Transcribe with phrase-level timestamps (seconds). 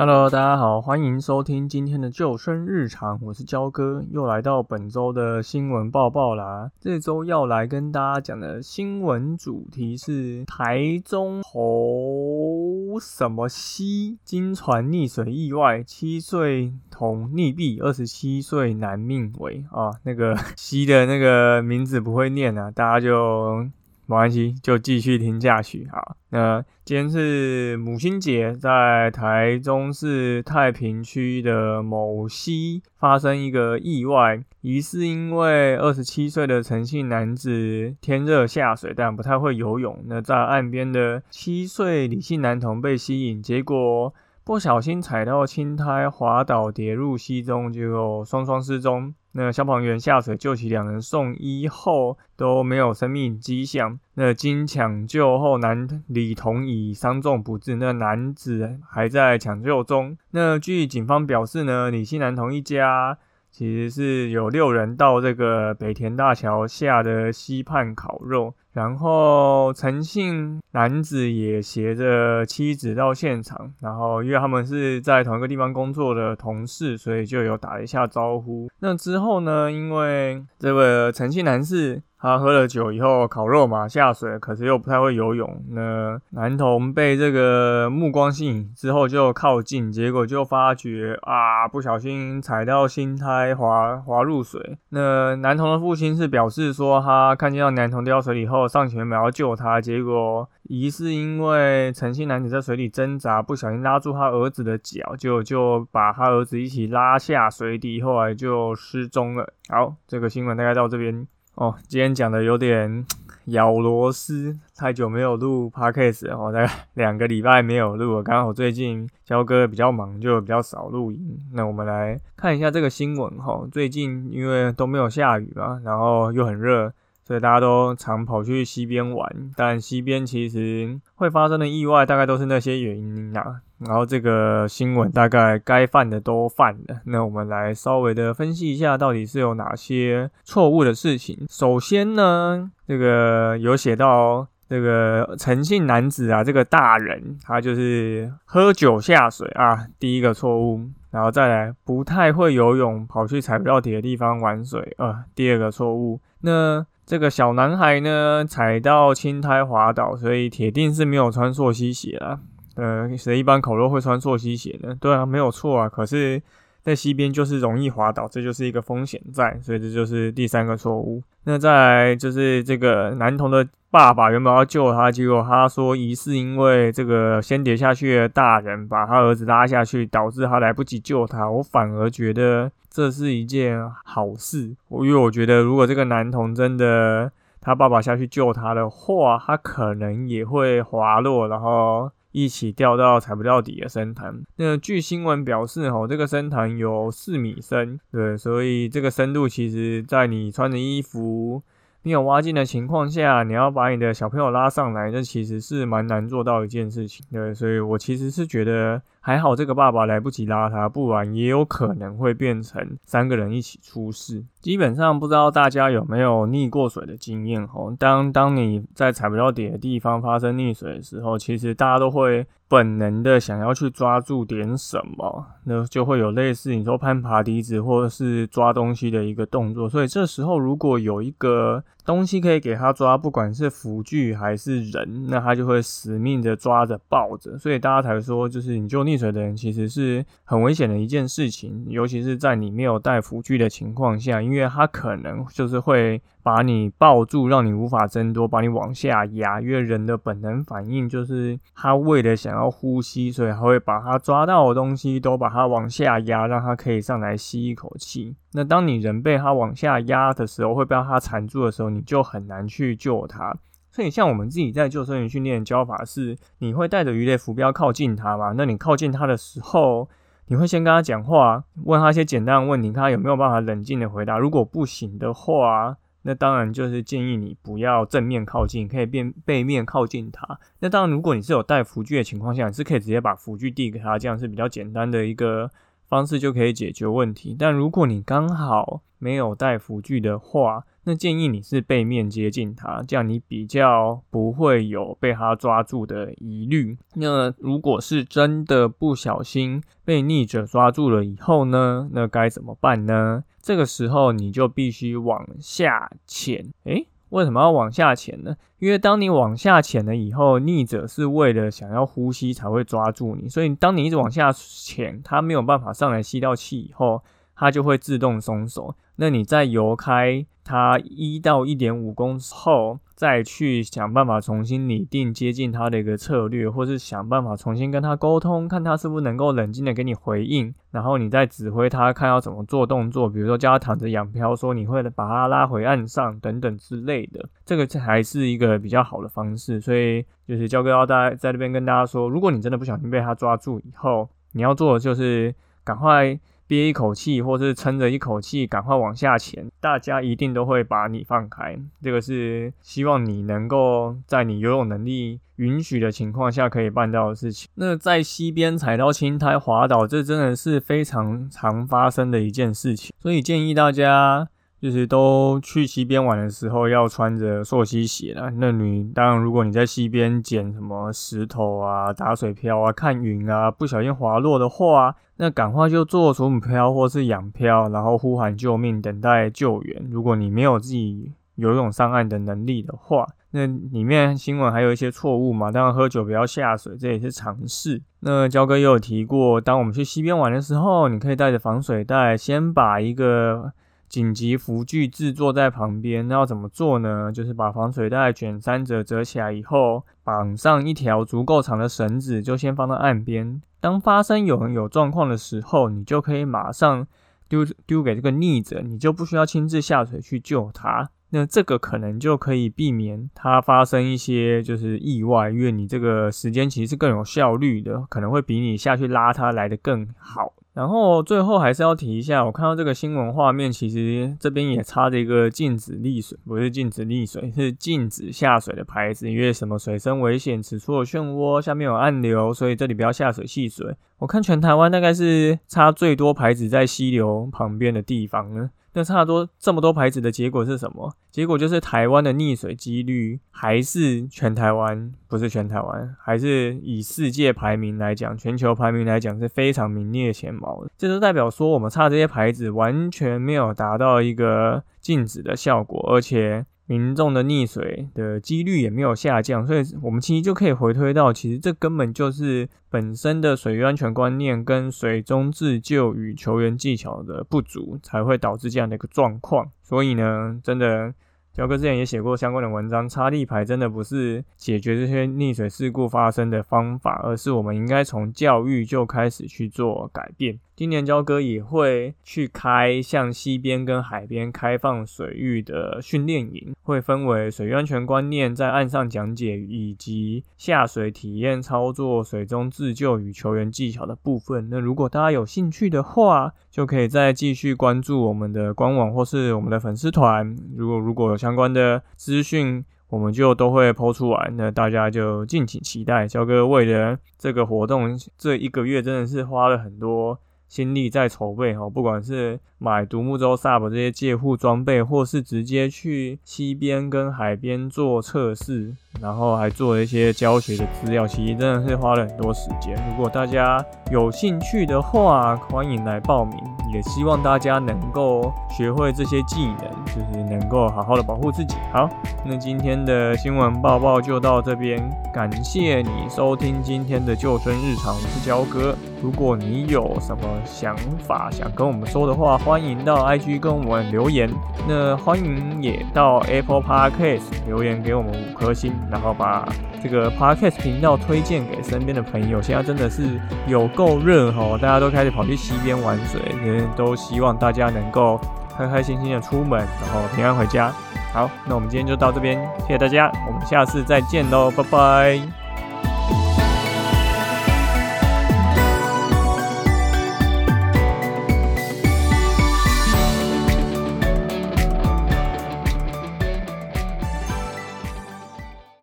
[0.00, 6.70] Hello，大家好，欢迎收听今天的救生日常，我是焦哥，又来到本周的新闻报报啦。
[6.80, 19.90] 这周要来跟大家讲的新闻主题是台中侯什么溪金船溺水意外，七岁童溺毙，二十七岁男命危啊。
[20.04, 23.68] 那个 溪的那个名字不会念啊，大家就。
[24.10, 25.86] 没关系，就继续听下去。
[25.92, 40.02] 好，那今天是母亲节，在台中市太平区的某溪发生一个意外，疑似因为二十七岁的陈姓男子天热下水，但不太会游泳。
[40.06, 44.12] 那在岸边的七岁李姓男童被吸引，结果
[44.42, 49.14] 不小心踩到青苔，滑倒跌入溪中，就双双失踪。
[49.32, 54.00] 那消防员下水救起两人，送医后都没有生命迹象。
[54.14, 60.16] 那经抢救后，男李同已伤重不治，那男子还在抢救中。
[60.32, 63.18] 那据警方表示呢，李姓男童一家。
[63.50, 78.68] 其实是有六人到这个北田大桥下的溪畔烤肉，然后陈姓男子也携着妻子到现场，然后因为他们是在同一个地方工作的同事，所以就有打一下招呼。
[78.80, 82.02] 那之后呢，因为这个陈姓男士。
[82.20, 85.64] 他喝了酒以后烤肉嘛，下水，可是又不太会游泳。
[85.70, 94.76] 那男童被这个目光吸引之后就靠近，结果就发觉啊，不小心踩到新胎滑滑入水。
[94.90, 109.54] 那男童的父亲是表示说，他看见到男童掉水里后上前要救他，结果疑似因为诚信男子在水里挣扎，不小心拉住他儿子的脚，就就把他儿子一起拉下水底，后来就失踪了。
[109.70, 111.26] 好，这个新闻大概到这边。
[111.60, 113.04] 哦，今天讲的有点
[113.52, 121.38] 咬螺丝，太久没有录 podcast 哦，大概 两个礼拜没有录了，刚好最近焦哥比较忙，就比较少录音。
[121.52, 126.90] 那我们来看一下这个新闻哈，最近因为都没有下雨嘛，然后又很热。
[127.22, 133.60] 所以大家都常跑去溪边玩，但溪边其实会发生的意外大概都是那些原因啊。
[133.80, 141.46] 然后这个新闻大概该犯的都犯了，那我们来稍微的分析一下，到底是有哪些错误的事情。
[141.48, 150.80] 首先呢，这个有写到这个诚信男子啊，这个大人他就是喝酒下水啊，第一个错误。
[151.10, 156.20] 然后再来不太会游泳，跑去踩不到底的地方玩水啊，第二个错误。
[156.42, 162.38] 那这个小男孩呢，踩到青苔滑倒，所以铁定是没有穿溯溪鞋了。
[162.80, 164.96] 呃，谁一般烤肉会穿溯溪鞋呢？
[164.98, 165.88] 对啊，没有错啊。
[165.88, 166.40] 可是，
[166.82, 171.22] 在溪边就是容易滑倒，这就是一个风险在，所以这就是第三个错误。
[171.44, 181.50] 那再来就是这个男童的爸爸原本要救他，结果他说疑似因为这个先跌下去的大人把他儿子拉下去，导致他来不及救他。
[181.50, 182.70] 我反而觉得。
[182.92, 187.30] 这是一件好事，我因为我觉得，如果这个男童真的
[187.60, 194.42] 他爸爸下去救他的话，他可能也会滑落，然后一起掉到踩不到底的深潭。
[194.56, 201.62] 那据新闻表示，吼，这个深潭有四米深，对，所以这个深度其实，在你穿着衣服。
[202.02, 207.26] 没有挖进的情况下，你要把你的小朋友拉上来，这其实是蛮难做到一件事情。
[207.30, 214.44] 对，所以我其实是觉得还好，这个爸爸来不及拉他，不然也有可能会变成三个人一起出事。
[214.60, 217.94] 基本上不知道大家有没有溺过水的经验吼？
[217.98, 229.88] 当当你在踩不到底的地方发生溺水的时候，其实大家都会本能的想要去抓住点什么，那就会有类似你说攀爬梯子或者是抓东西的一个动作。
[229.88, 237.56] 所以这时候如果有一个东西可以给他抓，不管是辅具还是人，那他就会死命的抓着抱着。
[237.56, 244.40] 所以大家才说，就是你就溺水的人其实是很危险的一件事情，尤其是在你没有带辅具的情况下。
[244.40, 249.60] 因为他可能就是会把你抱住，让你无法挣脱，把你往下压。
[249.60, 258.36] 因为人的本能反应就是他为了想要呼吸，所以他会把他抓到的东西都把它往下压，让他可以上来吸一口气。
[258.52, 263.56] 那当你人被他往下压的时候，会被他缠住的时候，你就很难去救他。
[263.90, 268.54] 所以像我们自己在救生员训练的教法是，你会带着鱼类浮标靠近它嘛？
[268.56, 270.08] 那你靠近它的时候。
[270.46, 274.36] 你会先跟他讲话，问他一些简单的问题，看他有没有办法冷静的回答。
[274.36, 280.58] 如果不行的话，那当然就是建议你不要正面靠近，可以变背面靠近它。
[280.80, 285.70] 那当然，如果你是有带浮具的情况下，你是可以直接把浮具递给他，这样是比较简单的一个
[286.10, 287.56] 方式就可以解决问题。
[287.58, 296.98] 但如果你刚好没有带辅具的话，那建议你是背面接近它，这样你比较不会有被它抓住的疑虑。
[297.14, 302.10] 那如果是真的不小心被逆者抓住了以后呢？
[302.12, 303.44] 那该怎么办呢？
[303.62, 306.72] 这个时候你就必须往下潜。
[306.84, 308.54] 诶，为什么要往下潜呢？
[308.78, 317.22] 因为当你往下潜了以后，逆者是为了想要呼吸才会抓住你，所以当你一直往下潜，它没有办法上来吸到气以后。
[317.62, 318.94] 它就会自动松手。
[319.20, 330.74] 那你在游开它一到一点五公尺后，再去想办法重新拟定接近它的一个策略，或是想办法重新跟它沟通，看它是不是能够冷静的给你回应。
[330.90, 337.46] 然后你再指挥它，看要怎么做动作，比如说叫它躺着仰漂，说你会把它拉回岸上等等之类的。
[337.66, 339.78] 这个才是一个比较好的方式。
[339.78, 346.40] 所以就是焦哥要在在这边跟大家说，如果你真的不小心被它抓住以后，你要做的就是赶快。
[346.70, 351.76] 憋一口气，或是撑着一口气，赶快往下潜，大家一定都会把你放开。
[352.00, 357.68] 这个是希望你能够在你游泳能力允许的情况下可以办到的事情。
[357.74, 364.46] 那在溪边踩到青苔滑倒，这真的是非常常发生的一件事情，所以建议大家。
[364.80, 368.50] 就是都去溪边玩的时候要穿着溯溪鞋啦。
[368.56, 380.02] 那你当然，如果你在溪边捡什么石头啊、打水漂啊、看云啊，不小心滑落的话，那赶快就做水母漂或是仰漂，然后呼喊救命，等待救援。
[380.10, 385.70] 如果你没有自己游泳上岸的能力的话，那里面新闻还有一些错误嘛。
[385.70, 388.00] 当然，喝酒不要下水，这也是常识。
[388.20, 393.74] 那焦哥也有提过，当我们去溪边玩的时候，你可以带着防水袋，先把一个。
[394.10, 397.30] 紧急浮具制作在旁边，那要怎么做呢？
[397.32, 403.62] 就是把防水袋卷三折折起来以后，绑上一条足够长的绳子，就先放到岸边。
[403.78, 407.06] 当发生有人有状况的时候，你就可以马上
[407.48, 411.08] 丢丢给这个逆者，你就不需要亲自下水去救他。
[411.32, 420.52] 那这个可能就可以避免它发生一些就是意外，因为你这个时间其实是更有效率的，可能会比你下去拉它来的更好。
[420.72, 429.28] 然后最后还是要提一下，我看到这个新闻画面，其实这边也插着一个禁止溺水，不是禁止溺水， 是禁止下水的牌子。
[429.28, 433.96] 因为什么水深危险，此处有漩涡，下面有暗流，所以这里不要下水戏水。
[434.18, 438.70] 我看全台湾大概是插最多牌子在溪流旁边的地方呢。
[438.92, 441.14] 那差多这么多牌子的结果是什么？
[441.30, 450.90] 结果就是台湾的溺水几率还是全台湾，不是全台湾，还是以世界排名来讲，全球排名来讲是非常名列前茅的。
[450.98, 456.66] 这就代表说，我们差这些牌子完全没有达到一个禁止的效果，而且。
[456.90, 469.70] 民众的溺水的几率也没有下降，所以我们其实就可以回推到，其实这根本就是本身的水域安全观念跟水中自救与球员技巧的不足，才会导致这样的一个状况。
[469.80, 471.14] 所以呢，真的。
[471.52, 480.56] 焦哥之前也写过相关的文章，插立牌真的不是解决这些溺水事故发生的方法，而是我们应该从教育就开始去做改变。
[480.80, 494.70] 今年焦哥也会去开向西边跟海边开放水域的训练营，会分为水域安全观念在岸上讲解，以及下水体验操作、水中自救与球员技巧的部分。
[494.70, 500.56] 那如果大家有兴趣的话，就可以再继续关注我们的官网或是我们的粉丝团。
[500.74, 504.50] 如果如果有相关的资讯，我们就都会抛出来。
[504.56, 506.26] 那大家就敬请期待。
[506.26, 510.38] 焦哥为了这个活动，这一个月真的是花了很多。
[510.70, 522.94] 心力在筹备哈，不管是买独木舟、SUP 这些借护装备，或是直接去溪边跟海边做测试，然后还做了一些教学的资料，其实真的是花了很多时间。
[523.10, 526.56] 如果大家有兴趣的话，欢迎来报名，
[526.92, 531.76] 也希望大家能够学会这些技能，就是能够好好的保护自己。
[531.92, 532.08] 好，
[532.44, 535.00] 那今天的新闻报报就到这边，
[535.32, 538.94] 感谢你收听今天的救生日常，我是焦哥。
[539.22, 544.50] 如果你有什么想法想跟我们说的话，欢迎到 IG 跟我们留言。
[544.88, 549.68] 那欢迎也到 Apple Podcast 留言给我们五颗星，然后把
[550.02, 552.60] 这个 Podcast 频道推荐给身边的朋友。
[552.62, 558.40] 现在真的是有够热哈，大家都开始跑去溪边玩水，人人都希望大家能够
[558.76, 560.92] 开开心心的出门，然后平安回家。
[561.32, 565.59] 好，那我们今天就到这边，谢谢大家，我们下次再见喽，拜拜。